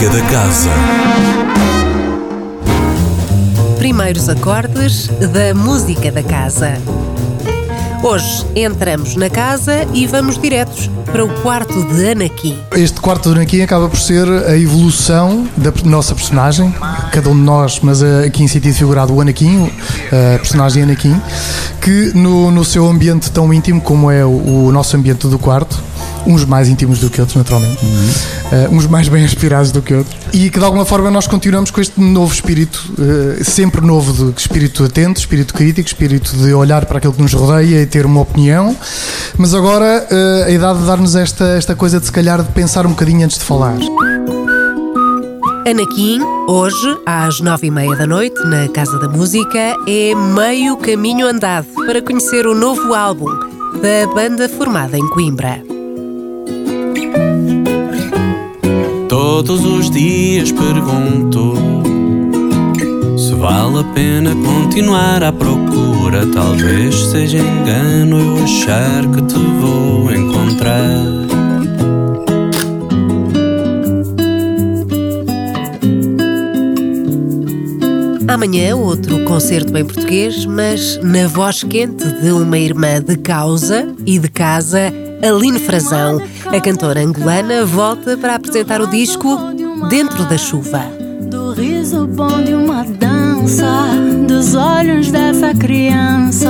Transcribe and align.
música 0.00 0.08
da 0.08 0.30
casa. 0.30 0.70
Primeiros 3.76 4.28
acordes 4.30 5.08
da 5.08 5.52
música 5.54 6.10
da 6.10 6.22
casa. 6.22 6.78
Hoje 8.02 8.46
entramos 8.56 9.14
na 9.14 9.28
casa 9.28 9.86
e 9.92 10.06
vamos 10.06 10.38
diretos 10.38 10.90
para 11.04 11.22
o 11.22 11.28
quarto 11.42 11.84
de 11.84 12.12
Anakin. 12.12 12.58
Este 12.72 12.98
quarto 12.98 13.28
de 13.28 13.36
Anakin 13.36 13.60
acaba 13.60 13.90
por 13.90 13.98
ser 13.98 14.26
a 14.26 14.56
evolução 14.56 15.46
da 15.54 15.70
nossa 15.84 16.14
personagem, 16.14 16.74
cada 17.12 17.28
um 17.28 17.34
de 17.34 17.42
nós, 17.42 17.80
mas 17.82 18.02
eh, 18.02 18.24
aqui 18.24 18.42
em 18.42 18.48
sentido 18.48 18.74
figurado 18.74 19.12
o 19.12 19.20
Anakin, 19.20 19.70
a 20.06 20.38
personagem 20.38 20.84
Anakin, 20.84 21.20
que 21.82 22.12
no, 22.14 22.50
no 22.50 22.64
seu 22.64 22.88
ambiente 22.88 23.30
tão 23.30 23.52
íntimo 23.52 23.82
como 23.82 24.10
é 24.10 24.24
o, 24.24 24.68
o 24.68 24.72
nosso 24.72 24.96
ambiente 24.96 25.28
do 25.28 25.38
quarto, 25.38 25.78
uns 26.26 26.44
mais 26.44 26.68
íntimos 26.68 26.98
do 26.98 27.10
que 27.10 27.20
outros, 27.20 27.36
naturalmente, 27.36 27.84
uh, 27.84 28.74
uns 28.74 28.86
mais 28.86 29.08
bem 29.08 29.24
aspirados 29.24 29.72
do 29.72 29.82
que 29.82 29.94
outros, 29.94 30.16
e 30.32 30.50
que 30.50 30.58
de 30.58 30.64
alguma 30.64 30.84
forma 30.84 31.10
nós 31.10 31.26
continuamos 31.26 31.70
com 31.70 31.80
este 31.80 32.00
novo 32.00 32.32
espírito, 32.32 32.92
uh, 32.98 33.44
sempre 33.44 33.80
novo, 33.80 34.30
de 34.32 34.40
espírito 34.40 34.84
atento, 34.84 35.20
espírito 35.20 35.54
crítico, 35.54 35.86
espírito 35.86 36.36
de 36.36 36.52
olhar 36.52 36.86
para 36.86 36.98
aquilo 36.98 37.12
que 37.12 37.22
nos 37.22 37.32
rodeia 37.32 37.82
e 37.82 37.86
ter 37.86 38.06
uma 38.06 38.20
opinião, 38.20 38.76
mas 39.36 39.54
agora 39.54 40.06
uh, 40.10 40.44
a 40.46 40.50
idade 40.50 40.80
de 40.80 40.86
dar-nos 40.86 41.14
esta, 41.14 41.44
esta 41.56 41.74
coisa 41.74 42.00
de 42.00 42.06
se 42.06 42.12
calhar 42.12 42.42
de 42.42 42.50
pensar 42.52 42.86
um 42.86 42.90
bocadinho 42.90 43.24
antes 43.24 43.38
de 43.38 43.44
falar. 43.44 43.76
Anakin, 45.68 46.22
hoje, 46.48 46.98
às 47.04 47.38
nove 47.40 47.66
e 47.66 47.70
meia 47.70 47.94
da 47.94 48.06
noite, 48.06 48.34
na 48.44 48.66
Casa 48.68 48.98
da 48.98 49.08
Música, 49.08 49.76
é 49.86 50.14
meio 50.14 50.76
caminho 50.78 51.26
andado 51.26 51.66
para 51.86 52.00
conhecer 52.00 52.46
o 52.46 52.54
novo 52.54 52.94
álbum 52.94 53.28
da 53.80 54.12
banda 54.12 54.48
formada 54.48 54.96
em 54.98 55.08
Coimbra. 55.10 55.69
Todos 59.42 59.64
os 59.64 59.90
dias 59.90 60.52
pergunto 60.52 61.54
se 63.16 63.34
vale 63.36 63.78
a 63.78 63.84
pena 63.94 64.34
continuar 64.34 65.24
à 65.24 65.32
procura. 65.32 66.26
Talvez 66.26 66.94
seja 67.06 67.38
engano 67.38 68.18
eu 68.18 68.44
achar 68.44 69.10
que 69.10 69.22
te 69.22 69.38
vou 69.58 70.12
encontrar. 70.12 71.06
Amanhã, 78.28 78.76
outro 78.76 79.24
concerto 79.24 79.74
em 79.74 79.86
português, 79.86 80.44
mas 80.44 81.00
na 81.02 81.26
voz 81.26 81.64
quente 81.64 82.04
de 82.20 82.30
uma 82.30 82.58
irmã 82.58 83.00
de 83.00 83.16
causa 83.16 83.88
e 84.04 84.18
de 84.18 84.28
casa, 84.28 84.92
Aline 85.22 85.58
Frazão. 85.58 86.20
A 86.46 86.60
cantora 86.60 87.00
angolana 87.00 87.64
volta 87.64 88.16
para 88.16 88.34
apresentar 88.36 88.80
o 88.80 88.86
disco 88.86 89.38
Dentro 89.88 90.24
da 90.24 90.38
Chuva. 90.38 90.82
Do 91.30 91.52
riso 91.52 92.06
bom 92.06 92.42
de 92.42 92.54
uma 92.54 92.84
dança, 92.84 93.88
dos 94.26 94.54
olhos 94.54 95.10
dessa 95.10 95.54
criança. 95.54 96.48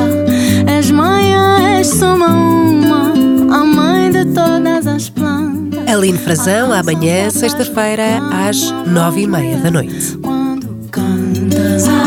És 0.67 0.91
mãe, 0.91 1.35
és 1.77 1.89
soma 1.89 2.29
uma, 2.29 3.13
a 3.55 3.65
mãe 3.65 4.11
de 4.11 4.25
todas 4.27 4.87
as 4.87 5.09
plantas. 5.09 5.89
Aline 5.89 6.19
Frazão, 6.19 6.73
amanhã, 6.73 7.29
sexta-feira, 7.31 8.21
às 8.49 8.71
nove 8.87 9.23
e 9.23 9.27
meia 9.27 9.59
da 9.59 9.71
noite. 9.71 10.17
Quando 10.19 10.69
cantas. 10.91 12.00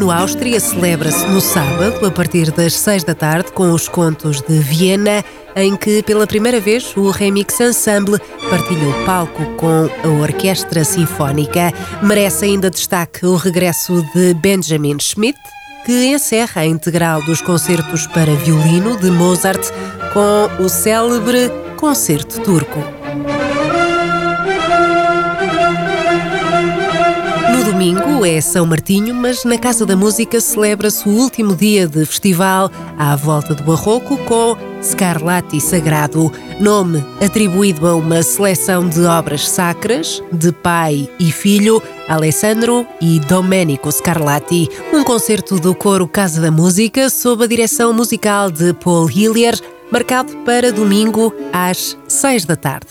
Ano 0.00 0.10
Áustria 0.10 0.58
celebra-se 0.58 1.26
no 1.26 1.42
sábado, 1.42 2.06
a 2.06 2.10
partir 2.10 2.50
das 2.52 2.72
seis 2.72 3.04
da 3.04 3.14
tarde, 3.14 3.52
com 3.52 3.70
os 3.70 3.86
contos 3.86 4.40
de 4.40 4.58
Viena, 4.58 5.22
em 5.54 5.76
que 5.76 6.02
pela 6.02 6.26
primeira 6.26 6.58
vez 6.58 6.96
o 6.96 7.10
Remix 7.10 7.60
Ensemble 7.60 8.18
partilha 8.48 8.88
o 8.88 9.04
palco 9.04 9.44
com 9.56 9.90
a 10.02 10.08
Orquestra 10.22 10.84
Sinfónica. 10.84 11.70
Merece 12.02 12.46
ainda 12.46 12.70
destaque 12.70 13.26
o 13.26 13.36
regresso 13.36 14.02
de 14.14 14.32
Benjamin 14.32 14.96
Schmidt, 14.98 15.38
que 15.84 16.06
encerra 16.06 16.62
a 16.62 16.66
integral 16.66 17.22
dos 17.26 17.42
concertos 17.42 18.06
para 18.06 18.34
violino 18.36 18.96
de 18.96 19.10
Mozart 19.10 19.62
com 20.14 20.64
o 20.64 20.66
célebre 20.70 21.50
Concerto 21.76 22.40
Turco. 22.40 22.99
Domingo 27.72 28.26
é 28.26 28.40
São 28.40 28.66
Martinho, 28.66 29.14
mas 29.14 29.44
na 29.44 29.56
Casa 29.56 29.86
da 29.86 29.94
Música 29.94 30.40
celebra-se 30.40 31.08
o 31.08 31.12
último 31.12 31.54
dia 31.54 31.86
de 31.86 32.04
festival 32.04 32.68
à 32.98 33.14
volta 33.14 33.54
do 33.54 33.62
Barroco 33.62 34.16
com 34.24 34.56
Scarlatti 34.82 35.60
Sagrado, 35.60 36.32
nome 36.58 37.04
atribuído 37.24 37.86
a 37.86 37.94
uma 37.94 38.24
seleção 38.24 38.88
de 38.88 39.04
obras 39.04 39.48
sacras 39.48 40.20
de 40.32 40.50
pai 40.50 41.08
e 41.20 41.30
filho, 41.30 41.80
Alessandro 42.08 42.84
e 43.00 43.20
Domenico 43.20 43.92
Scarlatti. 43.92 44.68
Um 44.92 45.04
concerto 45.04 45.60
do 45.60 45.72
coro 45.72 46.08
Casa 46.08 46.40
da 46.40 46.50
Música 46.50 47.08
sob 47.08 47.44
a 47.44 47.46
direção 47.46 47.92
musical 47.92 48.50
de 48.50 48.74
Paul 48.74 49.08
Hillier, 49.08 49.54
marcado 49.92 50.36
para 50.38 50.72
domingo 50.72 51.32
às 51.52 51.96
seis 52.08 52.44
da 52.44 52.56
tarde. 52.56 52.88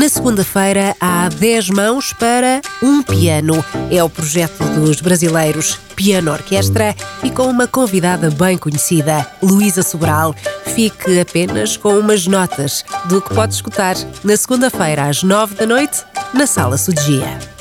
Na 0.00 0.08
segunda-feira 0.08 0.96
há 0.98 1.28
10 1.28 1.68
mãos 1.68 2.14
para 2.14 2.62
um 2.82 3.02
piano. 3.02 3.62
É 3.90 4.02
o 4.02 4.08
projeto 4.08 4.64
dos 4.74 5.02
brasileiros 5.02 5.78
Piano 5.94 6.32
Orquestra 6.32 6.96
e 7.22 7.30
com 7.30 7.42
uma 7.42 7.66
convidada 7.66 8.30
bem 8.30 8.56
conhecida, 8.56 9.26
Luísa 9.42 9.82
Sobral. 9.82 10.34
Fique 10.74 11.20
apenas 11.20 11.76
com 11.76 11.98
umas 11.98 12.26
notas 12.26 12.82
do 13.10 13.20
que 13.20 13.34
pode 13.34 13.52
escutar 13.52 13.94
na 14.24 14.34
segunda-feira 14.38 15.04
às 15.06 15.22
9 15.22 15.56
da 15.56 15.66
noite 15.66 16.02
na 16.32 16.46
Sala 16.46 16.78
Sudia. 16.78 17.59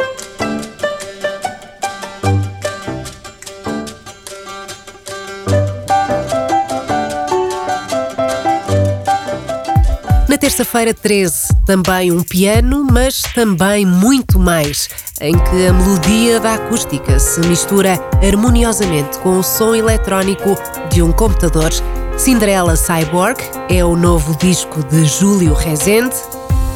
Terça-feira 10.59 10.93
13, 10.93 11.55
também 11.65 12.11
um 12.11 12.21
piano, 12.21 12.85
mas 12.91 13.21
também 13.33 13.85
muito 13.85 14.37
mais, 14.37 14.89
em 15.21 15.31
que 15.31 15.67
a 15.67 15.71
melodia 15.71 16.37
da 16.37 16.55
acústica 16.55 17.17
se 17.17 17.39
mistura 17.47 17.97
harmoniosamente 18.21 19.19
com 19.19 19.39
o 19.39 19.43
som 19.43 19.73
eletrónico 19.73 20.57
de 20.91 21.01
um 21.01 21.13
computador. 21.13 21.71
Cinderella 22.17 22.75
Cyborg 22.75 23.41
é 23.69 23.85
o 23.85 23.95
novo 23.95 24.35
disco 24.35 24.83
de 24.83 25.05
Júlio 25.05 25.53
Rezende. 25.53 26.15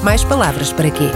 Mais 0.02 0.24
palavras 0.24 0.72
para 0.72 0.90
quê? 0.90 1.10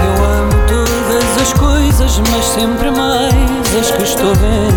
Eu 0.03 0.23
amo 0.23 0.51
todas 0.67 1.41
as 1.41 1.53
coisas, 1.53 2.19
mas 2.29 2.45
sempre 2.45 2.91
mais 2.91 3.33
as 3.75 3.89
que 3.91 4.03
estou 4.03 4.33
vendo. 4.35 4.76